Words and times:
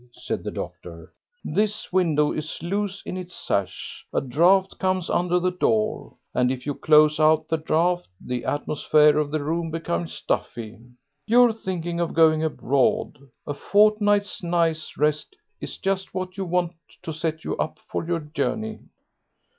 said 0.15 0.43
the 0.43 0.49
doctor. 0.49 1.13
"This 1.45 1.93
window 1.93 2.31
is 2.31 2.63
loose 2.63 3.03
in 3.05 3.17
its 3.17 3.35
sash, 3.35 4.03
a 4.11 4.19
draught 4.19 4.79
comes 4.79 5.11
under 5.11 5.39
the 5.39 5.51
door, 5.51 6.15
and 6.33 6.49
if 6.51 6.65
you 6.65 6.73
close 6.73 7.19
out 7.19 7.47
the 7.47 7.57
draughts 7.57 8.07
the 8.19 8.43
atmosphere 8.43 9.19
of 9.19 9.29
the 9.29 9.43
room 9.43 9.69
becomes 9.69 10.11
stuffy. 10.11 10.79
You're 11.27 11.53
thinking 11.53 11.99
of 11.99 12.15
going 12.15 12.43
abroad; 12.43 13.19
a 13.45 13.53
fortnight's 13.53 14.41
nice 14.41 14.97
rest 14.97 15.35
is 15.59 15.77
just 15.77 16.15
what 16.15 16.35
you 16.35 16.45
want 16.45 16.71
to 17.03 17.13
set 17.13 17.43
you 17.43 17.55
up 17.57 17.77
for 17.87 18.03
your 18.03 18.21
journey." 18.21 18.79